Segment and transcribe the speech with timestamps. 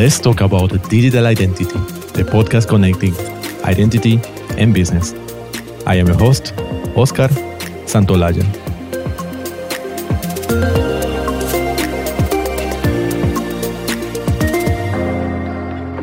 [0.00, 1.76] Let's talk about digital identity,
[2.16, 3.12] the podcast connecting
[3.68, 4.18] identity
[4.56, 5.12] and business.
[5.84, 6.54] I am your host,
[6.96, 7.28] Oscar
[7.84, 8.40] Santolaya.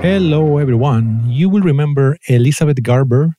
[0.04, 1.23] Hello, everyone.
[1.25, 3.34] You will remember Elizabeth Garber,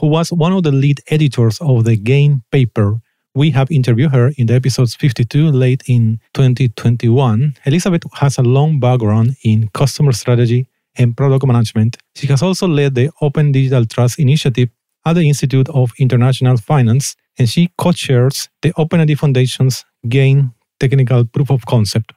[0.00, 3.00] who was one of the lead editors of the GAIN paper.
[3.36, 7.56] We have interviewed her in the episodes 52 late in 2021.
[7.66, 11.96] Elizabeth has a long background in customer strategy and product management.
[12.14, 14.68] She has also led the Open Digital Trust Initiative
[15.04, 21.24] at the Institute of International Finance, and she co chairs the OpenID Foundation's GAIN Technical
[21.24, 22.12] Proof of Concept.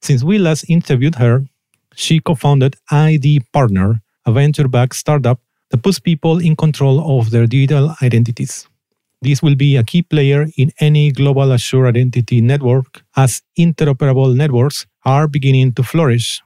[0.00, 1.44] Since we last interviewed her,
[1.94, 7.30] she co founded ID Partner, a venture backed startup that puts people in control of
[7.30, 8.66] their digital identities.
[9.24, 14.84] This will be a key player in any global assured identity network as interoperable networks
[15.06, 16.42] are beginning to flourish.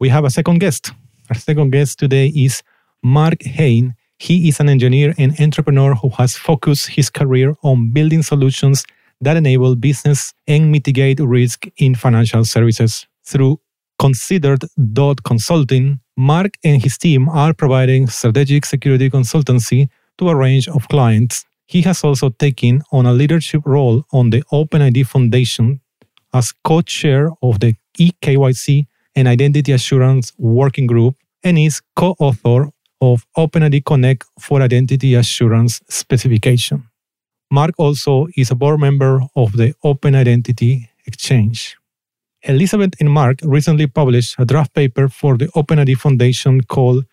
[0.00, 0.90] We have a second guest.
[1.28, 2.64] Our second guest today is
[3.00, 3.94] Mark Haine.
[4.18, 8.84] He is an engineer and entrepreneur who has focused his career on building solutions
[9.20, 13.60] that enable business and mitigate risk in financial services through
[14.00, 20.66] considered Dot Consulting, Mark and his team are providing strategic security consultancy to a range
[20.66, 21.44] of clients.
[21.70, 25.80] He has also taken on a leadership role on the OpenID Foundation
[26.34, 32.70] as co chair of the eKYC and Identity Assurance Working Group and is co author
[33.00, 36.88] of OpenID Connect for Identity Assurance Specification.
[37.52, 41.76] Mark also is a board member of the Open Identity Exchange.
[42.42, 47.04] Elizabeth and Mark recently published a draft paper for the OpenID Foundation called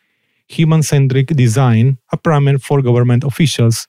[0.47, 3.87] Human Centric Design, a primer for government officials,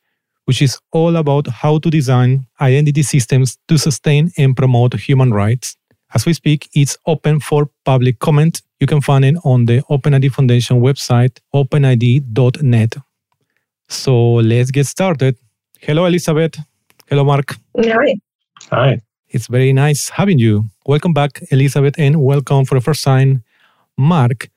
[0.49, 5.77] which is all about how to design identity systems to sustain and promote human rights.
[6.15, 8.63] As we speak, it's open for public comment.
[8.81, 12.95] You can find it on the OpenID Foundation website, openid.net.
[13.89, 15.37] So let's get started.
[15.83, 16.56] Hello, Elizabeth.
[17.11, 17.55] Hello, Mark.
[17.77, 18.15] Hi.
[18.71, 19.03] Hi.
[19.28, 20.65] It's very nice having you.
[20.87, 23.45] Welcome back, Elizabeth, and welcome for the first time,
[23.99, 24.49] Mark.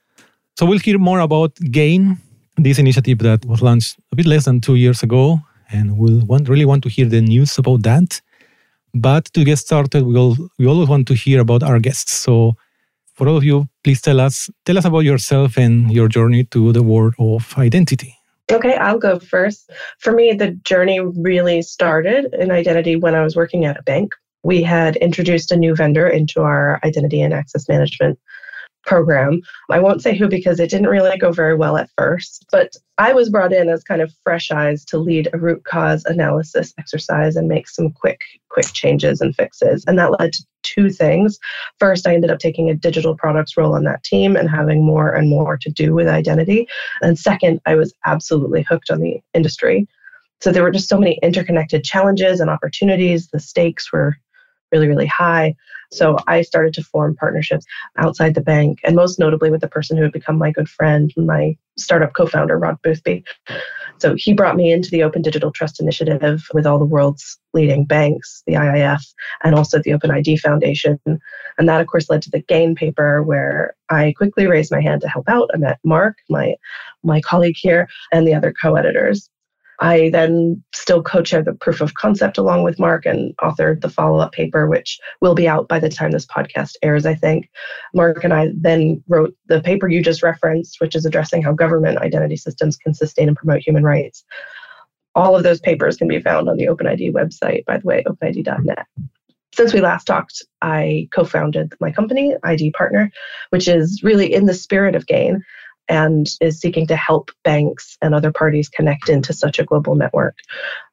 [0.58, 2.18] So we'll hear more about GAIN,
[2.56, 6.50] this initiative that was launched a bit less than two years ago, and we'll want,
[6.50, 8.22] really want to hear the news about that.
[8.94, 12.12] But to get started, we'll, we always want to hear about our guests.
[12.12, 12.56] So
[13.14, 16.74] for all of you, please tell us tell us about yourself and your journey to
[16.74, 18.18] the world of identity.
[18.52, 19.72] Okay, I'll go first.
[20.00, 24.14] For me, the journey really started in identity when I was working at a bank
[24.44, 28.20] we had introduced a new vendor into our identity and access management
[28.86, 29.42] program.
[29.70, 33.14] I won't say who because it didn't really go very well at first, but I
[33.14, 37.36] was brought in as kind of fresh eyes to lead a root cause analysis exercise
[37.36, 39.84] and make some quick quick changes and fixes.
[39.88, 41.40] And that led to two things.
[41.80, 45.12] First, I ended up taking a digital products role on that team and having more
[45.12, 46.68] and more to do with identity.
[47.02, 49.88] And second, I was absolutely hooked on the industry.
[50.42, 53.28] So there were just so many interconnected challenges and opportunities.
[53.28, 54.18] The stakes were
[54.72, 55.56] really, really high.
[55.92, 57.66] So I started to form partnerships
[57.98, 61.14] outside the bank, and most notably with the person who had become my good friend,
[61.18, 63.24] my startup co founder, Rod Boothby.
[63.98, 67.86] So he brought me into the Open Digital Trust Initiative with all the world's leading
[67.86, 69.04] banks, the IIF,
[69.44, 71.00] and also the Open ID Foundation.
[71.06, 75.02] And that, of course, led to the GAIN paper, where I quickly raised my hand
[75.02, 75.50] to help out.
[75.54, 76.56] I met Mark, my,
[77.04, 79.30] my colleague here, and the other co editors.
[79.82, 83.90] I then still co chaired the proof of concept along with Mark and authored the
[83.90, 87.50] follow up paper, which will be out by the time this podcast airs, I think.
[87.96, 91.98] Mark and I then wrote the paper you just referenced, which is addressing how government
[91.98, 94.24] identity systems can sustain and promote human rights.
[95.16, 98.86] All of those papers can be found on the OpenID website, by the way, openid.net.
[99.54, 103.12] Since we last talked, I co founded my company, ID Partner,
[103.50, 105.44] which is really in the spirit of GAIN
[105.92, 110.38] and is seeking to help banks and other parties connect into such a global network.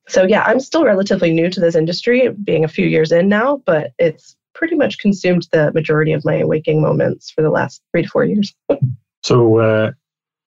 [0.09, 3.63] So, yeah, I'm still relatively new to this industry, being a few years in now,
[3.65, 8.03] but it's pretty much consumed the majority of my waking moments for the last three
[8.03, 8.53] to four years.
[9.23, 9.93] so, uh,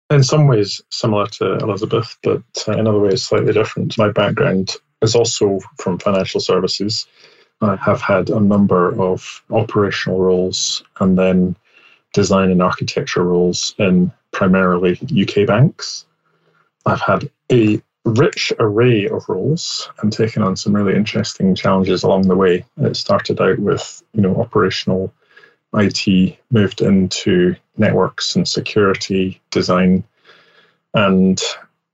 [0.08, 3.98] in some ways similar to Elizabeth, but uh, in other ways slightly different.
[3.98, 7.06] My background is also from financial services.
[7.60, 11.54] I have had a number of operational roles and then
[12.14, 16.06] design and architecture roles in primarily UK banks.
[16.86, 22.22] I've had a rich array of roles and taken on some really interesting challenges along
[22.28, 22.64] the way.
[22.76, 25.12] It started out with, you know, operational
[25.74, 30.04] IT, moved into networks and security design.
[30.94, 31.42] And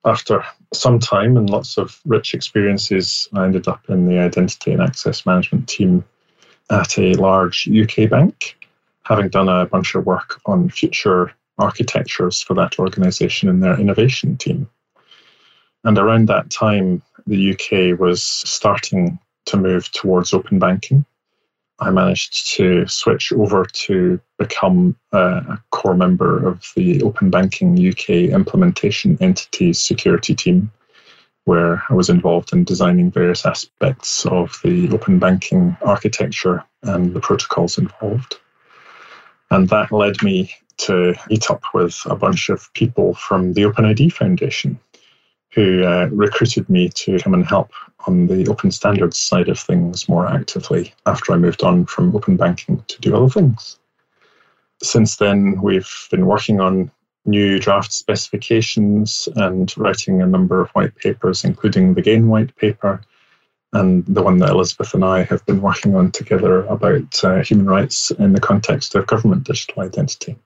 [0.04, 0.44] after
[0.74, 5.24] some time and lots of rich experiences, I ended up in the identity and access
[5.24, 6.04] management team
[6.68, 8.58] at a large UK bank.
[9.04, 14.36] having done a bunch of work on future architectures for that organization in their innovation
[14.36, 14.68] team.
[15.84, 21.04] And around that time, the UK was starting to move towards open banking.
[21.80, 28.10] I managed to switch over to become a core member of the Open Banking UK
[28.32, 30.70] implementation entities security team,
[31.44, 37.20] where I was involved in designing various aspects of the open banking architecture and the
[37.20, 38.38] protocols involved.
[39.50, 44.12] And that led me to meet up with a bunch of people from the OpenID
[44.12, 44.78] Foundation
[45.52, 47.70] who uh, recruited me to come and help
[48.06, 52.36] on the open standards side of things more actively after I moved on from open
[52.36, 53.78] banking to do other things.
[54.82, 56.90] Since then, we've been working on
[57.24, 63.00] new draft specifications and writing a number of white papers, including the GAIN white paper
[63.72, 67.66] and the one that Elizabeth and I have been working on together about uh, human
[67.66, 70.36] rights in the context of government digital identity.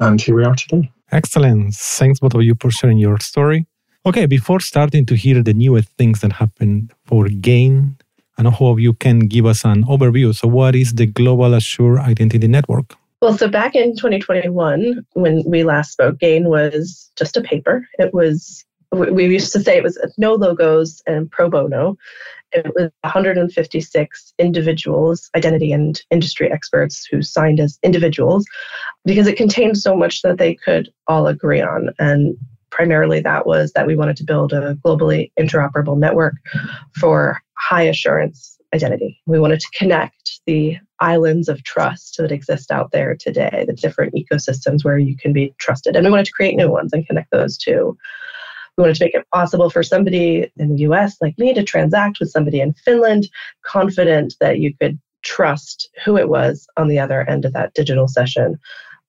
[0.00, 0.90] And here we are today.
[1.12, 1.74] Excellent.
[1.74, 3.66] Thanks both of you for sharing your story.
[4.04, 7.96] Okay, before starting to hear the newest things that happen for GAIN,
[8.38, 10.34] I know how of you can give us an overview.
[10.34, 12.94] So, what is the Global Assured Identity Network?
[13.22, 17.88] Well, so back in 2021, when we last spoke, GAIN was just a paper.
[17.98, 21.96] It was, we used to say it was no logos and pro bono.
[22.52, 28.46] It was 156 individuals, identity and industry experts who signed as individuals
[29.04, 31.90] because it contained so much that they could all agree on.
[31.98, 32.36] And
[32.70, 36.34] primarily that was that we wanted to build a globally interoperable network
[36.98, 39.20] for high assurance identity.
[39.26, 44.14] We wanted to connect the islands of trust that exist out there today, the different
[44.14, 45.96] ecosystems where you can be trusted.
[45.96, 47.96] And we wanted to create new ones and connect those too.
[48.76, 52.20] We wanted to make it possible for somebody in the US like me to transact
[52.20, 53.28] with somebody in Finland,
[53.64, 58.06] confident that you could trust who it was on the other end of that digital
[58.06, 58.58] session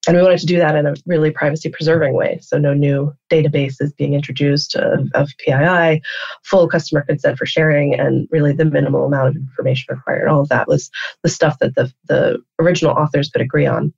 [0.07, 2.39] and we wanted to do that in a really privacy preserving way.
[2.41, 5.09] So, no new databases being introduced of, mm.
[5.13, 6.01] of, PII,
[6.43, 10.29] full customer consent for sharing, and really the minimal amount of information required.
[10.29, 10.89] All of that was
[11.23, 13.93] the stuff that the, the original authors could agree on.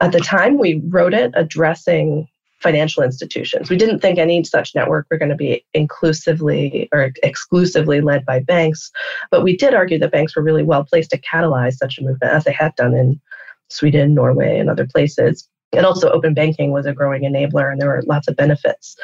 [0.00, 2.26] At the time, we wrote it addressing
[2.64, 3.68] financial institutions.
[3.68, 8.40] We didn't think any such network were going to be inclusively or exclusively led by
[8.40, 8.90] banks,
[9.30, 12.32] but we did argue that banks were really well placed to catalyze such a movement
[12.32, 13.20] as they had done in
[13.68, 15.46] Sweden, Norway, and other places.
[15.72, 18.96] And also, open banking was a growing enabler, and there were lots of benefits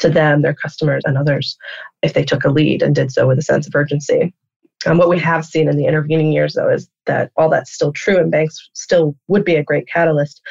[0.00, 1.56] to them, their customers, and others
[2.02, 4.34] if they took a lead and did so with a sense of urgency.
[4.84, 7.92] Um, what we have seen in the intervening years, though, is that all that's still
[7.92, 10.42] true, and banks still would be a great catalyst,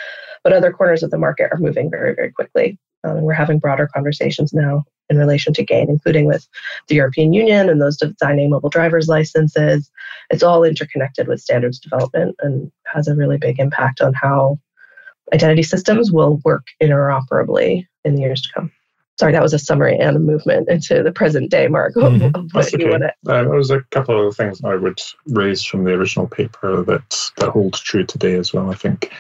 [0.45, 2.77] but other corners of the market are moving very, very quickly.
[3.03, 6.47] Um, and we're having broader conversations now in relation to GAIN, including with
[6.87, 9.89] the European Union and those designing mobile driver's licenses.
[10.29, 14.59] It's all interconnected with standards development and has a really big impact on how
[15.33, 18.71] identity systems will work interoperably in the years to come.
[19.17, 21.95] Sorry, that was a summary and a movement into the present day, Mark.
[21.95, 22.47] Mm-hmm.
[22.53, 22.93] That's okay.
[22.93, 27.31] Uh, there was a couple of things I would raise from the original paper that,
[27.37, 29.11] that hold true today as well, I think.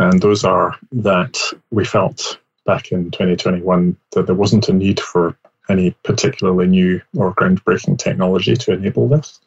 [0.00, 1.38] And those are that
[1.70, 5.36] we felt back in 2021 that there wasn't a need for
[5.68, 9.40] any particularly new or groundbreaking technology to enable this.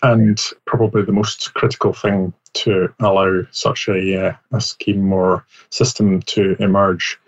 [0.00, 6.22] And probably the most critical thing to allow such a, uh, a scheme or system
[6.22, 7.18] to emerge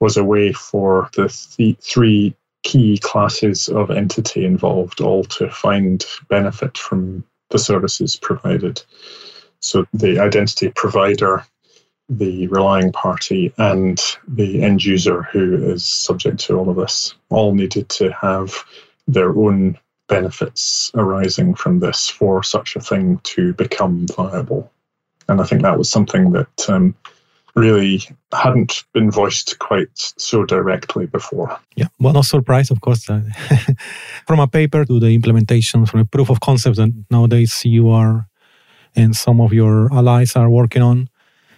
[0.00, 2.34] was a way for the th- three
[2.64, 8.82] key classes of entity involved all to find benefit from the services provided.
[9.60, 11.44] So the identity provider
[12.08, 17.54] the relying party and the end user who is subject to all of this all
[17.54, 18.64] needed to have
[19.08, 24.70] their own benefits arising from this for such a thing to become viable.
[25.28, 26.94] And I think that was something that um,
[27.54, 31.58] really hadn't been voiced quite so directly before.
[31.76, 33.08] Yeah, well, no surprise, of course.
[33.08, 33.22] Uh,
[34.26, 38.28] from a paper to the implementation, from a proof of concept that nowadays you are
[38.96, 41.08] and some of your allies are working on.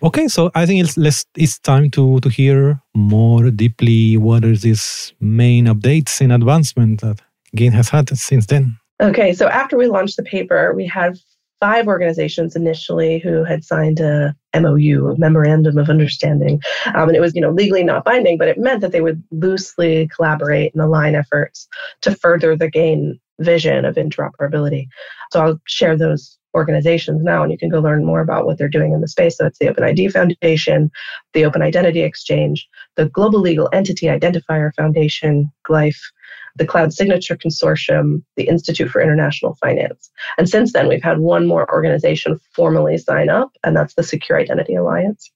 [0.03, 4.57] Okay, so I think it's less, it's time to to hear more deeply what are
[4.57, 7.21] these main updates and advancement that
[7.55, 8.79] GAIN has had since then.
[9.01, 11.19] Okay, so after we launched the paper, we had
[11.61, 16.61] five organizations initially who had signed a MOU, a memorandum of understanding,
[16.95, 19.23] um, and it was you know legally not binding, but it meant that they would
[19.31, 21.67] loosely collaborate and align efforts
[22.03, 24.89] to further the GAIN vision of interoperability.
[25.31, 28.69] So I'll share those organizations now, and you can go learn more about what they're
[28.69, 29.37] doing in the space.
[29.37, 30.91] So it's the Open ID Foundation,
[31.35, 35.97] the Open Identity Exchange, the Global Legal Entity Identifier Foundation, GLEIF,
[36.57, 40.11] the Cloud Signature Consortium, the Institute for International Finance.
[40.39, 44.39] And since then, we've had one more organization formally sign up, and that's the Secure
[44.39, 45.31] Identity Alliance.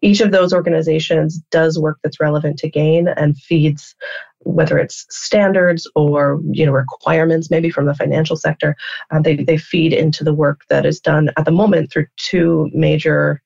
[0.00, 3.94] Each of those organizations does work that's relevant to GAIN and feeds
[4.44, 8.76] whether it's standards or you know requirements maybe from the financial sector
[9.10, 12.70] uh, they, they feed into the work that is done at the moment through two
[12.72, 13.42] major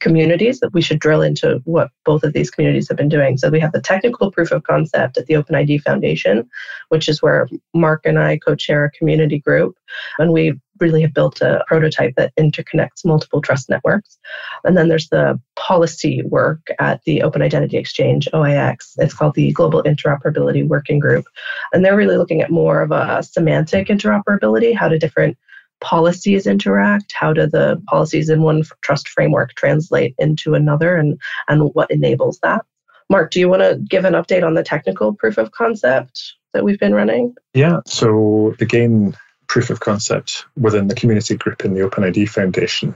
[0.00, 3.38] communities that we should drill into what both of these communities have been doing.
[3.38, 6.48] So we have the technical proof of concept at the OpenID Foundation,
[6.90, 9.74] which is where Mark and I co-chair a community group,
[10.18, 14.18] and we really have built a prototype that interconnects multiple trust networks.
[14.64, 18.76] And then there's the policy work at the Open Identity Exchange, OIX.
[18.98, 21.26] It's called the Global Interoperability Working Group.
[21.72, 25.36] And they're really looking at more of a semantic interoperability, how do different
[25.80, 27.12] policies interact?
[27.12, 32.38] How do the policies in one trust framework translate into another and, and what enables
[32.40, 32.64] that?
[33.08, 36.64] Mark, do you want to give an update on the technical proof of concept that
[36.64, 37.34] we've been running?
[37.54, 39.16] Yeah, so again,
[39.48, 42.94] proof of concept within the community group in the OpenID Foundation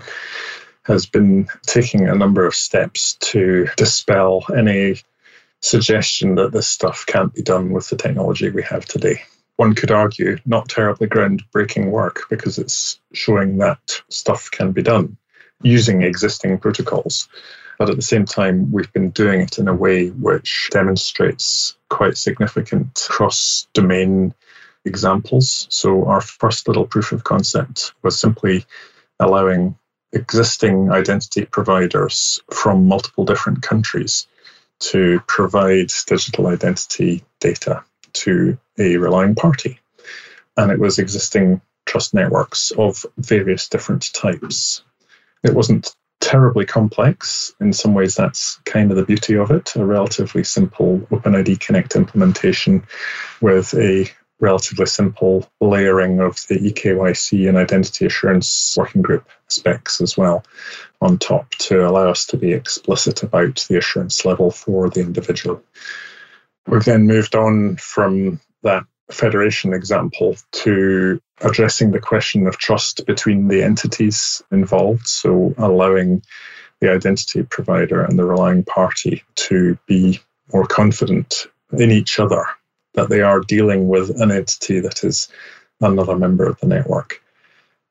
[0.85, 4.97] has been taking a number of steps to dispel any
[5.61, 9.23] suggestion that this stuff can't be done with the technology we have today
[9.61, 15.19] one could argue, not terribly groundbreaking work because it's showing that stuff can be done
[15.61, 17.29] using existing protocols.
[17.79, 22.17] But at the same time, we've been doing it in a way which demonstrates quite
[22.17, 24.33] significant cross domain
[24.85, 25.67] examples.
[25.71, 28.65] So, our first little proof of concept was simply
[29.19, 29.77] allowing
[30.13, 34.27] existing identity providers from multiple different countries
[34.81, 39.79] to provide digital identity data to a relying party.
[40.57, 44.83] And it was existing trust networks of various different types.
[45.45, 47.55] It wasn't terribly complex.
[47.61, 51.97] In some ways, that's kind of the beauty of it a relatively simple OpenID Connect
[51.97, 52.87] implementation
[53.41, 60.17] with a relatively simple layering of the eKYC and identity assurance working group specs as
[60.17, 60.45] well
[61.01, 65.63] on top to allow us to be explicit about the assurance level for the individual.
[66.67, 73.49] We've then moved on from that federation example to addressing the question of trust between
[73.49, 75.07] the entities involved.
[75.07, 76.23] So, allowing
[76.81, 80.21] the identity provider and the relying party to be
[80.53, 82.45] more confident in each other
[82.95, 85.29] that they are dealing with an entity that is
[85.81, 87.23] another member of the network.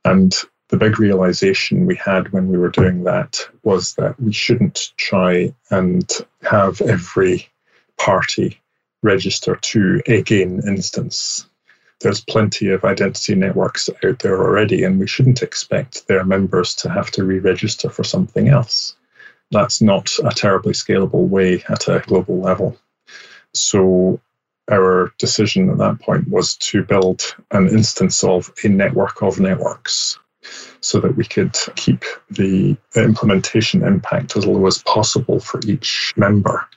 [0.05, 0.35] And
[0.69, 5.53] the big realization we had when we were doing that was that we shouldn't try
[5.71, 6.09] and
[6.41, 7.49] have every
[7.97, 8.59] party
[9.01, 11.47] register to a GAIN instance.
[12.01, 16.89] There's plenty of identity networks out there already, and we shouldn't expect their members to
[16.89, 18.95] have to re register for something else.
[19.51, 22.77] That's not a terribly scalable way at a global level.
[23.53, 24.21] So,
[24.71, 30.19] our decision at that point was to build an instance of a network of networks
[30.81, 36.67] so that we could keep the implementation impact as low as possible for each member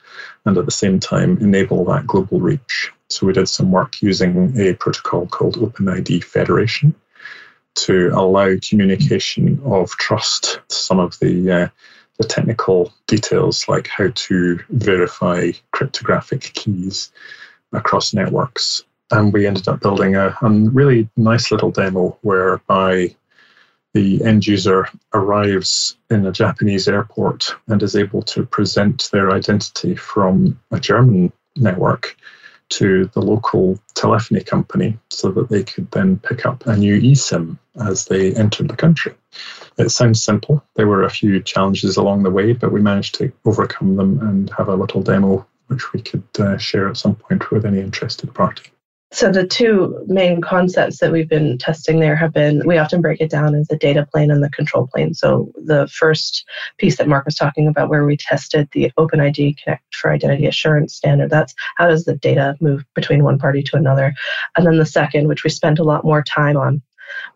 [0.45, 2.91] and at the same time enable that global reach.
[3.09, 6.93] So we did some work using a protocol called OpenID Federation
[7.75, 10.59] to allow communication of trust.
[10.67, 11.67] Some of the uh,
[12.17, 17.11] the technical details like how to verify cryptographic keys
[17.73, 18.83] across networks.
[19.11, 23.15] And we ended up building a, a really nice little demo whereby
[23.93, 29.95] the end user arrives in a Japanese airport and is able to present their identity
[29.95, 32.17] from a German network
[32.69, 37.57] to the local telephony company so that they could then pick up a new eSIM
[37.87, 39.13] as they entered the country.
[39.77, 40.63] It sounds simple.
[40.75, 44.49] There were a few challenges along the way, but we managed to overcome them and
[44.57, 48.33] have a little demo which we could uh, share at some point with any interested
[48.33, 48.71] party.
[49.13, 53.21] So the two main concepts that we've been testing there have been we often break
[53.21, 55.13] it down as the data plane and the control plane.
[55.13, 56.43] So the first
[56.79, 60.95] piece that Mark was talking about where we tested the OpenID Connect for Identity Assurance
[60.95, 64.15] standard, that's how does the data move between one party to another.
[64.57, 66.81] And then the second, which we spent a lot more time on,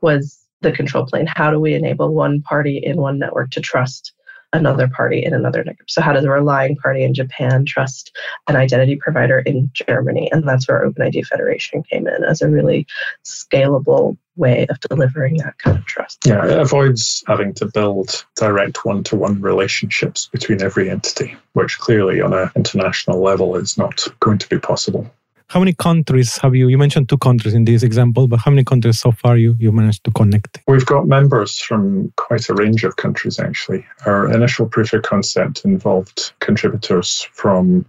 [0.01, 1.27] was the control plane.
[1.27, 4.13] How do we enable one party in one network to trust
[4.53, 5.65] another party in another.
[5.87, 8.15] So how does a relying party in Japan trust
[8.47, 10.31] an identity provider in Germany?
[10.31, 12.87] And that's where OpenID Federation came in as a really
[13.25, 16.19] scalable way of delivering that kind of trust.
[16.25, 22.33] Yeah, it avoids having to build direct one-to-one relationships between every entity, which clearly on
[22.33, 25.11] an international level is not going to be possible.
[25.49, 26.67] How many countries have you?
[26.67, 29.71] You mentioned two countries in this example, but how many countries so far you, you
[29.71, 30.59] managed to connect?
[30.67, 33.85] We've got members from quite a range of countries, actually.
[34.05, 37.85] Our initial proof of concept involved contributors from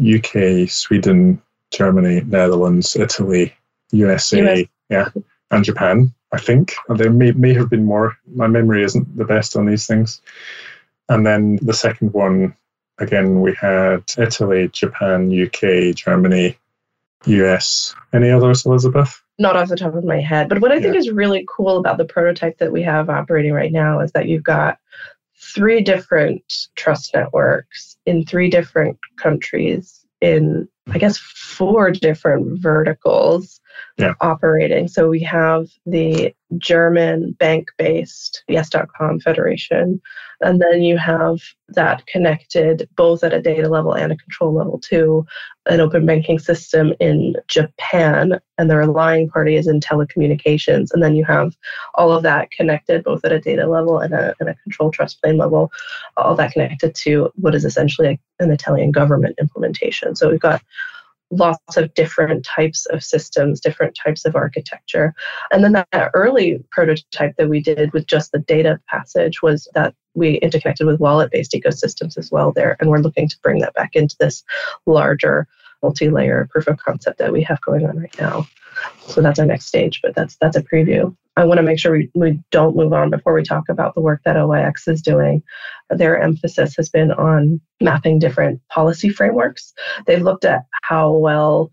[0.00, 3.54] UK, Sweden, Germany, Netherlands, Italy,
[3.92, 4.66] USA, US.
[4.90, 5.08] yeah,
[5.52, 6.12] and Japan.
[6.32, 8.16] I think there may may have been more.
[8.34, 10.20] My memory isn't the best on these things.
[11.08, 12.56] And then the second one,
[12.98, 16.58] again, we had Italy, Japan, UK, Germany,
[17.24, 17.94] US.
[18.12, 19.22] Any others, Elizabeth?
[19.38, 20.48] Not off the top of my head.
[20.48, 20.82] But what I yeah.
[20.82, 24.28] think is really cool about the prototype that we have operating right now is that
[24.28, 24.78] you've got
[25.36, 33.60] three different trust networks in three different countries in I guess four different verticals
[33.96, 34.14] yeah.
[34.20, 34.88] operating.
[34.88, 40.00] So we have the German bank based yes.com federation.
[40.42, 44.78] And then you have that connected both at a data level and a control level
[44.80, 45.24] to
[45.64, 48.38] an open banking system in Japan.
[48.58, 50.88] And the relying party is in telecommunications.
[50.92, 51.56] And then you have
[51.94, 55.22] all of that connected both at a data level and a, and a control trust
[55.22, 55.72] plane level,
[56.18, 60.14] all that connected to what is essentially an Italian government implementation.
[60.14, 60.62] So we've got
[61.30, 65.14] lots of different types of systems, different types of architecture.
[65.50, 69.94] And then that early prototype that we did with just the data passage was that
[70.14, 72.76] we interconnected with wallet based ecosystems as well there.
[72.80, 74.44] And we're looking to bring that back into this
[74.86, 75.48] larger
[75.82, 78.46] multi layer proof of concept that we have going on right now.
[79.06, 81.14] So that's our next stage, but that's that's a preview.
[81.36, 84.00] I want to make sure we, we don't move on before we talk about the
[84.00, 85.42] work that OIX is doing.
[85.90, 89.74] Their emphasis has been on mapping different policy frameworks.
[90.06, 91.70] They've looked at how well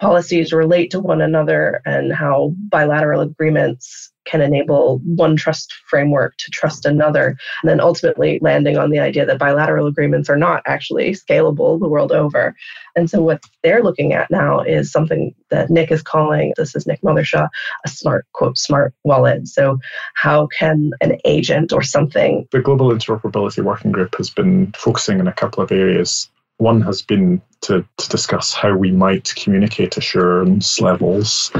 [0.00, 6.50] policies relate to one another and how bilateral agreements can enable one trust framework to
[6.50, 11.10] trust another, and then ultimately landing on the idea that bilateral agreements are not actually
[11.10, 12.56] scalable the world over.
[12.96, 16.86] And so, what they're looking at now is something that Nick is calling this is
[16.86, 17.46] Nick Mothershaw
[17.84, 19.48] a smart, quote, smart wallet.
[19.48, 19.78] So,
[20.14, 22.48] how can an agent or something?
[22.52, 26.30] The Global Interoperability Working Group has been focusing in a couple of areas
[26.62, 31.52] one has been to, to discuss how we might communicate assurance levels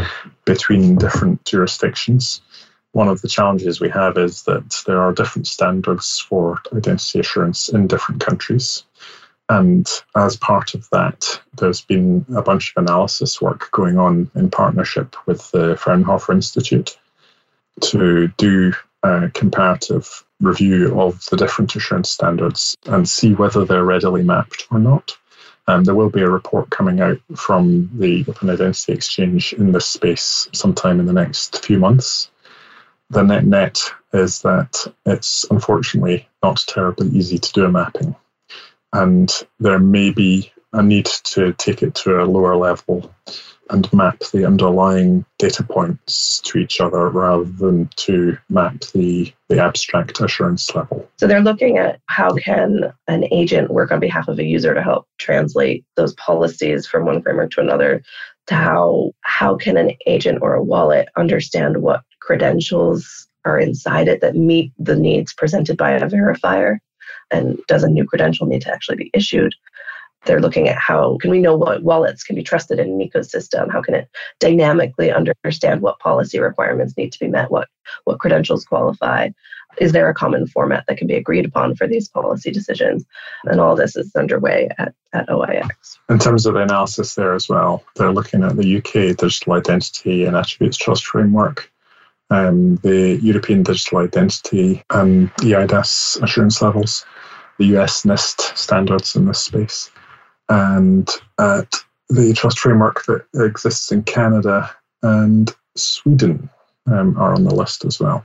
[0.45, 2.41] between different jurisdictions.
[2.93, 7.69] One of the challenges we have is that there are different standards for identity assurance
[7.69, 8.85] in different countries.
[9.49, 14.51] And as part of that, there's been a bunch of analysis work going on in
[14.51, 16.97] partnership with the Fraunhofer Institute
[17.81, 24.23] to do a comparative review of the different assurance standards and see whether they're readily
[24.23, 25.17] mapped or not.
[25.69, 29.87] Um, there will be a report coming out from the Open Identity Exchange in this
[29.87, 32.31] space sometime in the next few months.
[33.11, 33.81] The net net
[34.13, 38.17] is that it's unfortunately not terribly easy to do a mapping.
[38.93, 43.13] And there may be a need to take it to a lower level
[43.71, 49.59] and map the underlying data points to each other rather than to map the, the
[49.59, 51.09] abstract assurance level.
[51.19, 54.83] So they're looking at how can an agent work on behalf of a user to
[54.83, 58.03] help translate those policies from one framework to another
[58.49, 64.21] to how how can an agent or a wallet understand what credentials are inside it
[64.21, 66.79] that meet the needs presented by a verifier
[67.31, 69.55] and does a new credential need to actually be issued
[70.25, 73.71] they're looking at how can we know what wallets can be trusted in an ecosystem?
[73.71, 74.09] How can it
[74.39, 77.51] dynamically understand what policy requirements need to be met?
[77.51, 77.69] What
[78.05, 79.31] what credentials qualify?
[79.79, 83.05] Is there a common format that can be agreed upon for these policy decisions?
[83.45, 85.63] And all this is underway at, at oix
[86.09, 90.37] in terms of analysis there as well they're looking at the uk digital identity and
[90.37, 91.71] attributes trust framework
[92.33, 97.05] um, the European Digital Identity and EIDAS assurance levels,
[97.59, 99.91] the US NIST standards in this space
[100.53, 101.75] and at
[102.11, 104.71] the trust framework that exists in Canada
[105.03, 106.51] and Sweden
[106.87, 108.25] um, are on the list as well,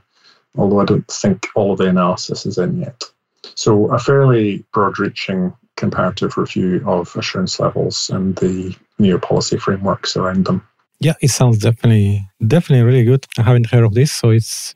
[0.56, 3.02] although I don't think all of the analysis is in yet.
[3.54, 10.16] So, a fairly broad reaching comparative review of assurance levels and the new policy frameworks
[10.16, 10.66] around them.
[11.00, 13.24] Yeah, it sounds definitely definitely really good.
[13.38, 14.74] I haven't heard of this, so it's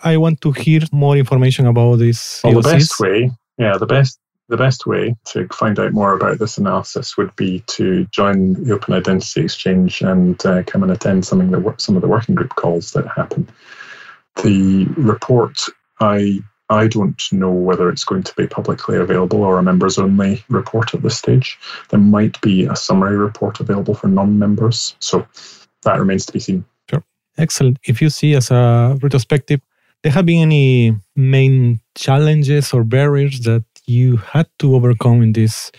[0.00, 2.42] I want to hear more information about this.
[2.44, 6.38] Well, the best way, yeah, the best the best way to find out more about
[6.38, 11.24] this analysis would be to join the Open Identity Exchange and uh, come and attend
[11.24, 13.48] some of the some of the working group calls that happen.
[14.42, 15.58] The report,
[16.00, 20.42] I I don't know whether it's going to be publicly available or a members only
[20.48, 21.58] report at this stage.
[21.90, 25.26] There might be a summary report available for non-members, so
[25.82, 26.64] that remains to be seen.
[26.88, 27.04] Sure,
[27.38, 27.78] excellent.
[27.84, 29.60] If you see as a retrospective,
[30.02, 35.72] there have been any main challenges or barriers that you had to overcome in these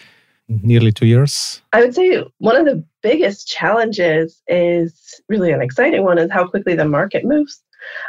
[0.48, 1.62] nearly two years?
[1.72, 6.48] I would say one of the biggest challenges is really an exciting one is how
[6.48, 7.62] quickly the market moves.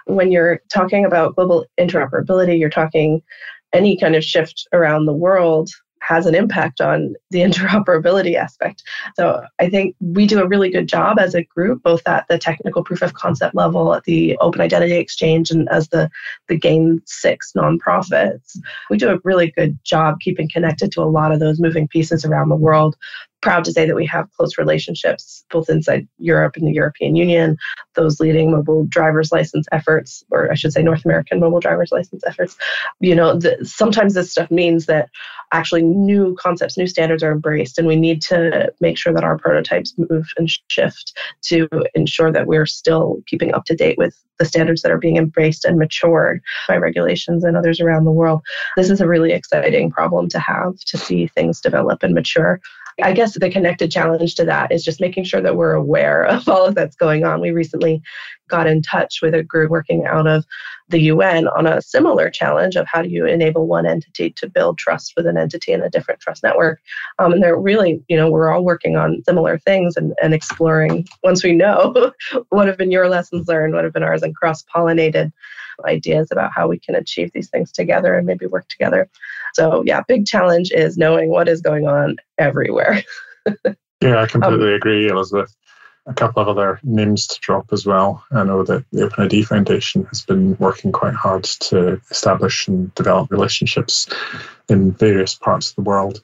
[0.07, 3.23] When you're talking about global interoperability, you're talking
[3.73, 5.69] any kind of shift around the world
[6.07, 8.83] has an impact on the interoperability aspect.
[9.17, 12.39] So I think we do a really good job as a group, both at the
[12.39, 16.11] technical proof of concept level, at the Open Identity Exchange, and as the,
[16.49, 18.59] the Gain 6 nonprofits.
[18.91, 22.25] We do a really good job keeping connected to a lot of those moving pieces
[22.25, 22.97] around the world
[23.45, 27.59] proud to say that we have close relationships both inside Europe and the European Union,
[27.95, 32.25] those leading mobile driver's license efforts, or I should say North American mobile driver's license
[32.27, 32.57] efforts.
[33.01, 35.11] You know, the, sometimes this stuff means that
[35.53, 39.37] actually new concepts, new standards are embraced, and we need to make sure that our
[39.37, 44.47] prototypes move and shift to ensure that we're still keeping up to date with the
[44.47, 48.41] standards that are being embraced and matured by regulations and others around the world.
[48.75, 52.59] This is a really exciting problem to have to see things develop and mature.
[53.03, 56.49] I guess the connected challenge to that is just making sure that we're aware of
[56.49, 57.41] all of that's going on.
[57.41, 58.03] We recently
[58.49, 60.45] got in touch with a group working out of
[60.89, 64.79] the UN on a similar challenge of how do you enable one entity to build
[64.79, 66.81] trust with an entity in a different trust network.
[67.19, 71.07] Um, and they're really, you know, we're all working on similar things and, and exploring
[71.23, 72.13] once we know
[72.51, 75.33] what have been your lessons learned, what have been ours, and cross pollinated
[75.85, 79.09] ideas about how we can achieve these things together and maybe work together.
[79.55, 83.03] So, yeah, big challenge is knowing what is going on everywhere.
[84.01, 85.55] yeah, I completely um, agree, Elizabeth
[86.07, 88.23] a couple of other names to drop as well.
[88.31, 93.31] I know that the OpenID Foundation has been working quite hard to establish and develop
[93.31, 94.07] relationships
[94.69, 96.23] in various parts of the world.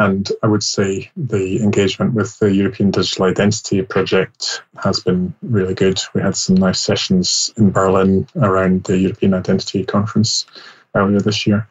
[0.00, 5.74] And I would say the engagement with the European Digital Identity Project has been really
[5.74, 6.00] good.
[6.14, 10.46] We had some nice sessions in Berlin around the European Identity Conference
[10.94, 11.66] earlier this year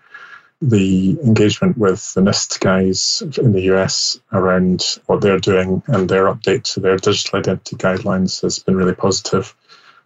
[0.62, 6.26] the engagement with the NIST guys in the US around what they're doing and their
[6.26, 9.56] update to their digital identity guidelines has been really positive.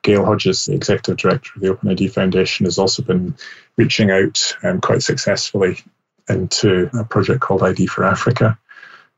[0.01, 3.35] Gail Hodges, the executive director of the OpenID Foundation, has also been
[3.77, 5.79] reaching out um, quite successfully
[6.29, 8.57] into a project called ID for Africa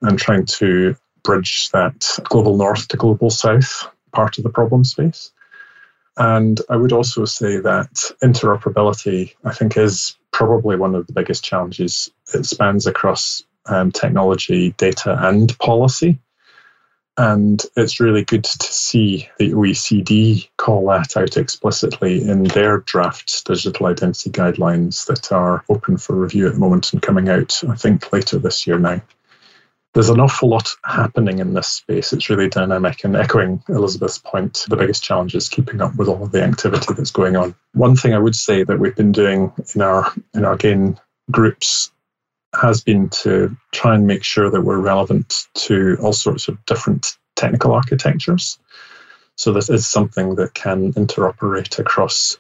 [0.02, 5.32] and trying to bridge that global north to global south part of the problem space.
[6.18, 11.44] And I would also say that interoperability, I think, is probably one of the biggest
[11.44, 12.12] challenges.
[12.34, 16.20] It spans across um, technology, data, and policy.
[17.18, 23.46] And it's really good to see the OECD call that out explicitly in their draft
[23.46, 27.76] digital identity guidelines that are open for review at the moment and coming out, I
[27.76, 29.02] think, later this year now
[29.94, 32.14] there's an awful lot happening in this space.
[32.14, 33.04] It's really dynamic.
[33.04, 36.94] And echoing Elizabeth's point, the biggest challenge is keeping up with all of the activity
[36.94, 37.56] that's going on.
[37.74, 41.00] One thing I would say that we've been doing in our in our gain
[41.32, 41.92] groups
[42.60, 47.18] has been to try and make sure that we're relevant to all sorts of different
[47.36, 48.60] technical architectures.
[49.36, 52.38] So this is something that can interoperate across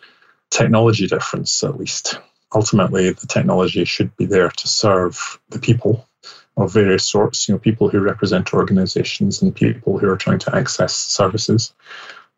[0.52, 2.19] technology difference at least.
[2.54, 6.08] Ultimately, the technology should be there to serve the people
[6.56, 10.56] of various sorts, you know, people who represent organizations and people who are trying to
[10.56, 11.73] access services.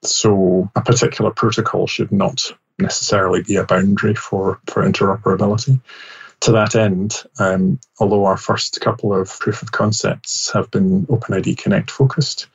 [0.03, 5.81] So a particular protocol should not necessarily be a boundary for, for interoperability.
[6.45, 11.57] To that end, um, although our first couple of proof of concepts have been OpenID
[11.57, 12.45] Connect focused,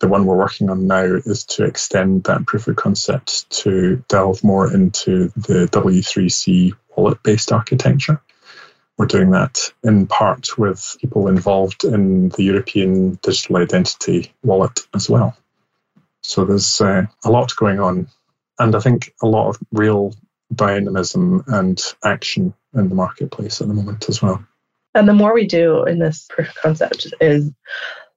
[0.00, 4.44] the one we're working on now is to extend that proof of concept to delve
[4.44, 8.20] more into the W3C wallet based architecture.
[8.98, 15.08] We're doing that in part with people involved in the European Digital Identity Wallet as
[15.08, 15.34] well.
[16.20, 18.08] So there's uh, a lot going on,
[18.58, 20.12] and I think a lot of real
[20.54, 24.42] dynamism and action in the marketplace at the moment as well.
[24.94, 27.52] And the more we do in this proof of concept is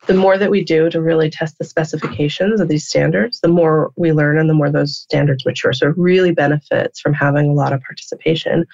[0.07, 3.91] the more that we do to really test the specifications of these standards, the more
[3.95, 5.73] we learn and the more those standards mature.
[5.73, 8.65] So it really benefits from having a lot of participation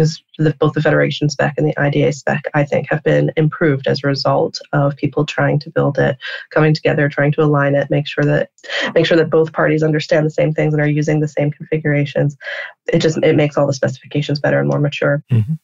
[0.00, 3.86] because the, both the Federation spec and the IDA spec, I think, have been improved
[3.86, 6.16] as a result of people trying to build it,
[6.48, 8.50] coming together, trying to align it, make sure that
[8.94, 12.34] make sure that both parties understand the same things and are using the same configurations.
[12.90, 15.22] It just it makes all the specifications better and more mature.
[15.30, 15.54] Mm-hmm.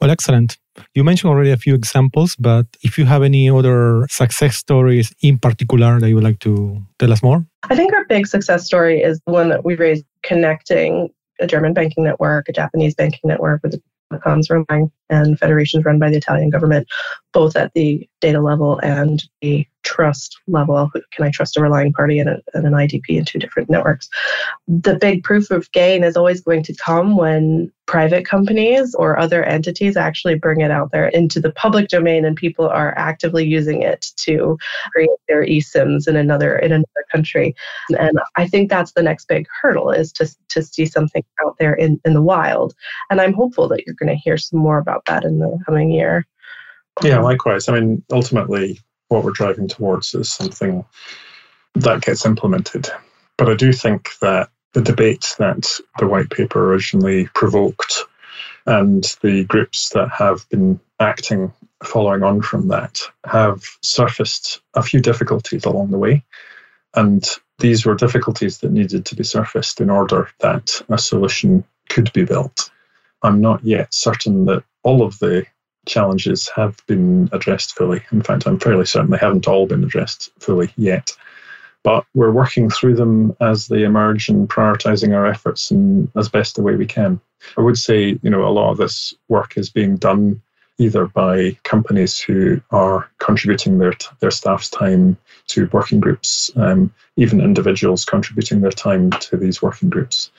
[0.00, 0.56] Well, excellent.
[0.94, 5.38] You mentioned already a few examples, but if you have any other success stories in
[5.38, 7.46] particular that you would like to tell us more?
[7.70, 11.74] I think our big success story is the one that we raised connecting a German
[11.74, 16.16] banking network, a Japanese banking network with the telecoms relying and federations run by the
[16.16, 16.86] Italian government,
[17.32, 20.90] both at the data level and the trust level.
[21.12, 24.08] Can I trust a relying party and, a, and, an IDP in two different networks?
[24.66, 29.44] The big proof of gain is always going to come when private companies or other
[29.44, 33.82] entities actually bring it out there into the public domain and people are actively using
[33.82, 34.56] it to
[34.92, 37.54] create their eSIMs in another in another country.
[37.98, 41.74] And I think that's the next big hurdle is to, to see something out there
[41.74, 42.74] in, in the wild.
[43.10, 45.90] And I'm hopeful that you're going to hear some more about that in the coming
[45.90, 46.26] year.
[47.02, 47.68] Yeah, likewise.
[47.68, 50.84] I mean, ultimately, what we're driving towards is something
[51.74, 52.88] that gets implemented.
[53.36, 58.04] But I do think that the debate that the white paper originally provoked
[58.66, 65.00] and the groups that have been acting following on from that have surfaced a few
[65.00, 66.24] difficulties along the way.
[66.94, 67.26] And
[67.58, 72.24] these were difficulties that needed to be surfaced in order that a solution could be
[72.24, 72.70] built.
[73.22, 75.44] I'm not yet certain that all of the
[75.86, 78.02] challenges have been addressed fully.
[78.12, 81.10] In fact, I'm fairly certain they haven't all been addressed fully yet.
[81.82, 86.56] But we're working through them as they emerge and prioritizing our efforts in as best
[86.56, 87.20] the way we can.
[87.58, 90.40] I would say, you know, a lot of this work is being done
[90.78, 95.16] either by companies who are contributing their their staff's time
[95.48, 100.30] to working groups, um, even individuals contributing their time to these working groups.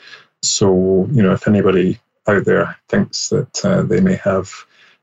[0.42, 4.52] So, you know, if anybody out there thinks that uh, they may have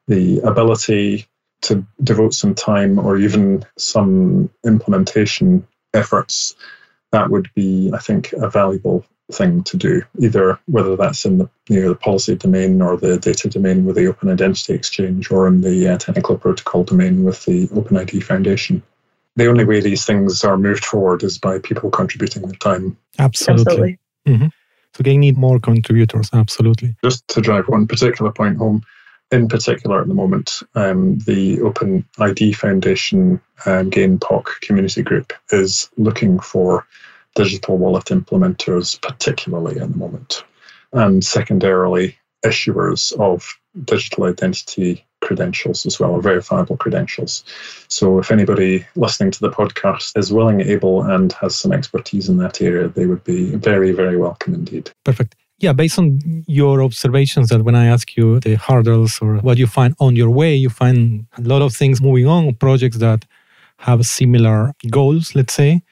[0.08, 1.26] the ability
[1.62, 6.54] to devote some time or even some implementation efforts,
[7.12, 11.48] that would be, I think, a valuable thing to do, either whether that's in the
[11.68, 15.46] you know the policy domain or the data domain with the Open Identity Exchange, or
[15.46, 18.82] in the uh, technical protocol domain with the OpenID Foundation.
[19.36, 22.98] The only way these things are moved forward is by people contributing their time.
[23.18, 23.62] Absolutely.
[23.62, 23.98] Absolutely.
[24.26, 24.46] Mm-hmm.
[24.94, 26.30] So they need more contributors.
[26.32, 26.94] Absolutely.
[27.02, 28.82] Just to drive one particular point home,
[29.30, 35.32] in particular at the moment, um, the Open ID Foundation um, GAIN POC community group
[35.50, 36.86] is looking for
[37.34, 40.44] digital wallet implementers, particularly at the moment,
[40.92, 47.44] and secondarily, issuers of digital identity credentials as well, or verifiable credentials.
[47.88, 52.36] So, if anybody listening to the podcast is willing, able, and has some expertise in
[52.38, 54.90] that area, they would be very, very welcome indeed.
[55.04, 55.36] Perfect.
[55.58, 59.68] Yeah, based on your observations, that when I ask you the hurdles or what you
[59.68, 63.24] find on your way, you find a lot of things moving on, projects that
[63.78, 65.82] have similar goals, let's say.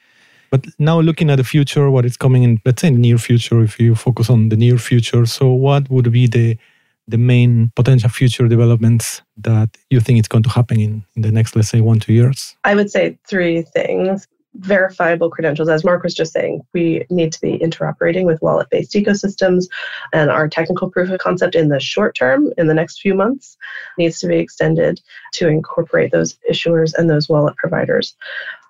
[0.49, 3.17] But now looking at the future, what is coming in, let's say in the near
[3.17, 6.57] future, if you focus on the near future, so what would be the
[7.07, 11.31] the main potential future developments that you think it's going to happen in, in the
[11.31, 12.55] next, let's say, one, two years?
[12.63, 14.27] I would say three things.
[14.55, 18.91] Verifiable credentials, as Mark was just saying, we need to be interoperating with wallet based
[18.91, 19.67] ecosystems,
[20.11, 23.55] and our technical proof of concept in the short term, in the next few months,
[23.97, 24.99] needs to be extended
[25.33, 28.13] to incorporate those issuers and those wallet providers.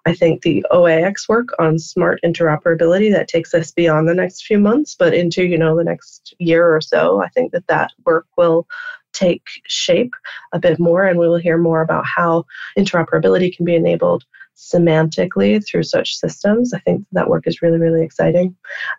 [0.06, 4.58] I think the OIX work on smart interoperability that takes us beyond the next few
[4.58, 7.22] months, but into you know the next year or so.
[7.22, 8.68] I think that that work will
[9.14, 10.14] take shape
[10.54, 12.46] a bit more, and we will hear more about how
[12.78, 14.24] interoperability can be enabled
[14.62, 16.74] semantically through such systems.
[16.74, 18.56] I think that work is really, really exciting.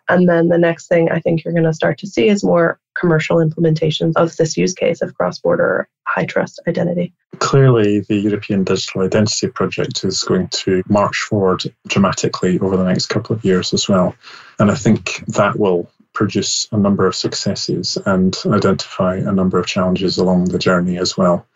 [0.09, 2.79] And then the next thing I think you're going to start to see is more
[2.99, 7.13] commercial implementations of this use case of cross border high trust identity.
[7.39, 13.07] Clearly, the European Digital Identity Project is going to march forward dramatically over the next
[13.07, 14.13] couple of years as well.
[14.59, 19.65] And I think that will produce a number of successes and identify a number of
[19.65, 21.47] challenges along the journey as well.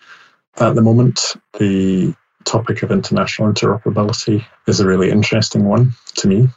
[0.59, 2.15] At the moment, the
[2.47, 6.49] topic of international interoperability is a really interesting one to me.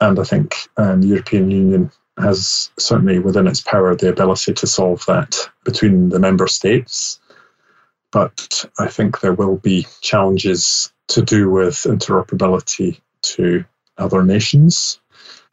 [0.00, 4.66] And I think um, the European Union has certainly within its power the ability to
[4.66, 7.20] solve that between the member states.
[8.12, 13.64] But I think there will be challenges to do with interoperability to
[13.98, 15.00] other nations.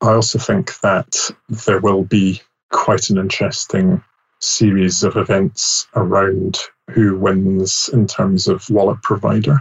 [0.02, 1.32] I also think that
[1.66, 4.04] there will be quite an interesting
[4.40, 6.60] series of events around
[6.94, 9.60] who wins in terms of wallet provider.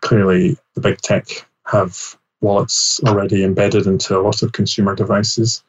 [0.00, 1.26] Clearly, the big tech
[1.66, 5.62] have wallets already embedded into a lot of consumer devices.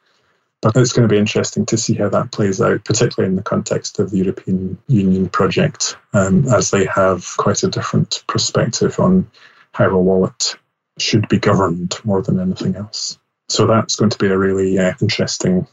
[0.62, 3.42] But it's going to be interesting to see how that plays out, particularly in the
[3.42, 9.30] context of the European Union project, um, as they have quite a different perspective on
[9.72, 10.56] how a wallet
[10.98, 13.18] should be governed more than anything else.
[13.48, 15.66] So that's going to be a really uh, interesting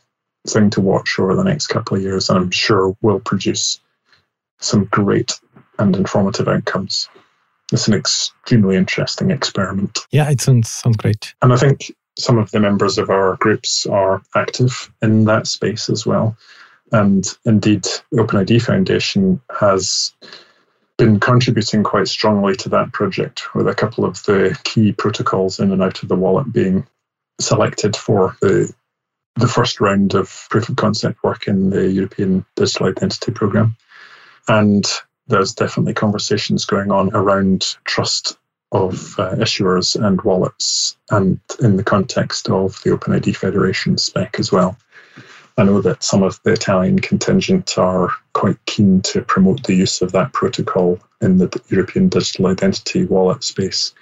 [0.47, 3.79] thing to watch over the next couple of years, and I'm sure will produce
[4.63, 5.39] some great
[5.79, 7.09] and informative outcomes.
[7.71, 9.99] It's an extremely interesting experiment.
[10.11, 11.33] Yeah, it sounds sounds great.
[11.41, 15.89] And I think some of the members of our groups are active in that space
[15.89, 16.37] as well.
[16.91, 20.13] And indeed, the OpenID Foundation has
[20.97, 25.71] been contributing quite strongly to that project with a couple of the key protocols in
[25.71, 26.85] and out of the wallet being
[27.41, 28.71] selected for the
[29.35, 33.75] the first round of proof of concept work in the European Digital Identity Programme.
[34.47, 34.85] And
[35.27, 38.37] there's definitely conversations going on around trust
[38.71, 44.51] of uh, issuers and wallets, and in the context of the OpenID Federation spec as
[44.51, 44.77] well.
[45.57, 50.01] I know that some of the Italian contingent are quite keen to promote the use
[50.01, 53.93] of that protocol in the European digital identity wallet space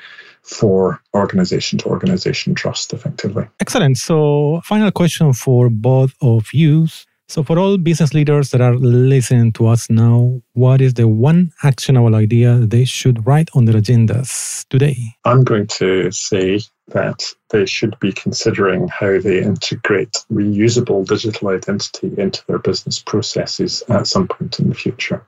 [0.44, 3.48] for organization to organization trust effectively.
[3.60, 3.98] Excellent.
[3.98, 6.88] So, final question for both of you.
[7.32, 11.54] So, for all business leaders that are listening to us now, what is the one
[11.64, 14.98] actionable idea they should write on their agendas today?
[15.24, 22.12] I'm going to say that they should be considering how they integrate reusable digital identity
[22.18, 25.26] into their business processes at some point in the future.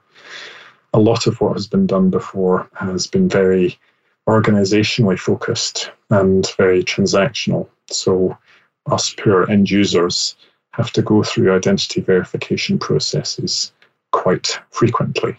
[0.93, 3.79] A lot of what has been done before has been very
[4.27, 7.69] organizationally focused and very transactional.
[7.89, 8.37] So,
[8.91, 10.35] us pure end users
[10.73, 13.71] have to go through identity verification processes
[14.11, 15.37] quite frequently.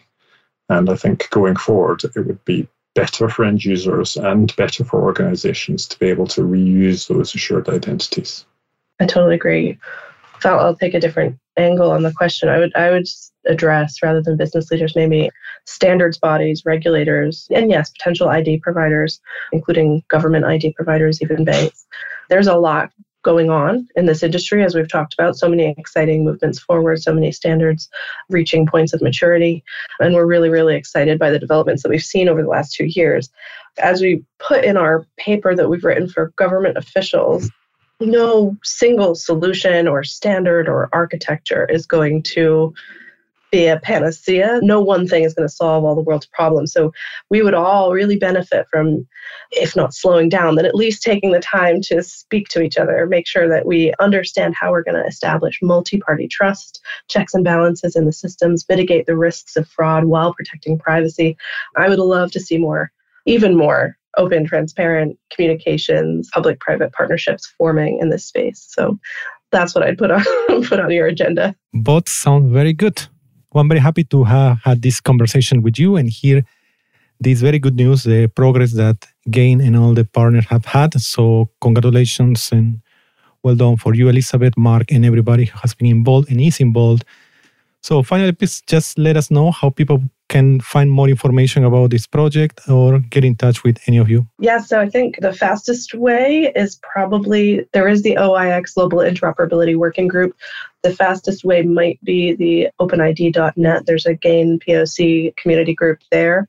[0.68, 5.02] And I think going forward, it would be better for end users and better for
[5.02, 8.46] organizations to be able to reuse those assured identities.
[9.00, 9.78] I totally agree.
[10.44, 12.48] I'll, I'll take a different angle on the question.
[12.48, 13.08] I would I would
[13.46, 15.30] address rather than business leaders, maybe
[15.66, 19.20] standards bodies, regulators, and yes, potential ID providers,
[19.52, 21.86] including government ID providers, even banks.
[22.30, 22.90] There's a lot
[23.24, 25.36] going on in this industry, as we've talked about.
[25.36, 27.88] So many exciting movements forward, so many standards
[28.28, 29.64] reaching points of maturity.
[29.98, 32.86] And we're really, really excited by the developments that we've seen over the last two
[32.86, 33.30] years.
[33.78, 37.50] As we put in our paper that we've written for government officials,
[38.00, 42.72] no single solution or standard or architecture is going to
[43.54, 44.58] be a panacea.
[44.62, 46.72] No one thing is going to solve all the world's problems.
[46.72, 46.92] So
[47.30, 49.06] we would all really benefit from,
[49.52, 53.06] if not slowing down, then at least taking the time to speak to each other,
[53.06, 57.44] make sure that we understand how we're going to establish multi party trust, checks and
[57.44, 61.36] balances in the systems, mitigate the risks of fraud while protecting privacy.
[61.76, 62.90] I would love to see more,
[63.24, 68.64] even more open, transparent communications, public private partnerships forming in this space.
[68.68, 68.98] So
[69.52, 70.24] that's what I'd put on
[70.64, 71.54] put on your agenda.
[71.72, 73.06] Both sound very good.
[73.54, 76.44] Well, I'm very happy to have had this conversation with you and hear
[77.20, 81.00] this very good news, the progress that Gain and all the partners have had.
[81.00, 82.80] So, congratulations and
[83.44, 87.04] well done for you, Elizabeth, Mark, and everybody who has been involved and is involved.
[87.80, 92.06] So, finally, please just let us know how people can find more information about this
[92.06, 94.26] project or get in touch with any of you?
[94.38, 99.76] Yeah, so I think the fastest way is probably there is the OIX Global Interoperability
[99.76, 100.36] Working Group.
[100.82, 103.86] The fastest way might be the openid.net.
[103.86, 106.48] There's a GAIN POC community group there.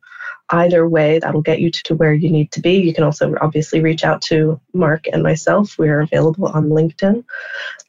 [0.49, 2.73] Either way, that'll get you to where you need to be.
[2.73, 5.77] You can also obviously reach out to Mark and myself.
[5.79, 7.23] We are available on LinkedIn.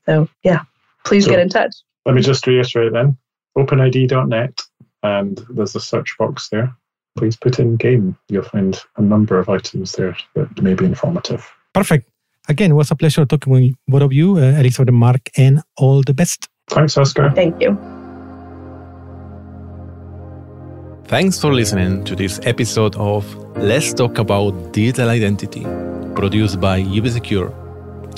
[0.06, 0.62] So, yeah,
[1.04, 1.74] please so, get in touch.
[2.06, 3.18] Let me just reiterate then
[3.58, 4.60] openid.net
[5.06, 6.74] and there's a search box there.
[7.16, 8.16] Please put in GAIN.
[8.28, 11.48] You'll find a number of items there that may be informative.
[11.72, 12.08] Perfect.
[12.48, 15.62] Again, it was a pleasure talking with both of you, uh, Elizabeth and Mark, and
[15.76, 16.48] all the best.
[16.70, 17.30] Thanks, Oscar.
[17.34, 17.76] Thank you.
[21.06, 23.22] Thanks for listening to this episode of
[23.56, 25.64] Let's Talk About Digital Identity,
[26.14, 27.52] produced by UbiSecure.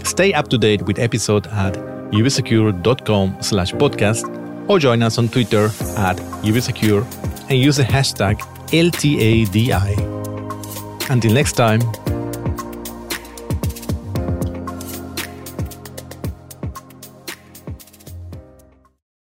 [0.07, 1.75] Stay up to date with episode at
[2.13, 4.25] ubisecure.com slash podcast
[4.69, 7.05] or join us on Twitter at UbiSecure
[7.49, 10.19] and use the hashtag LTADI.
[11.11, 11.81] Until next time,